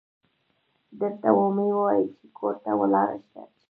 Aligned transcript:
درته 0.99 1.29
و 1.35 1.39
مې 1.55 1.67
ويل 1.77 2.05
چې 2.19 2.25
کور 2.37 2.53
ته 2.63 2.71
ولاړه 2.79 3.17
شه. 3.29 3.41